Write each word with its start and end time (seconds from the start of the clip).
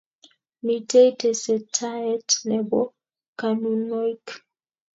Mitei 0.65 1.09
tesetaet 1.19 2.27
nebo 2.49 2.79
konunoik 3.39 4.25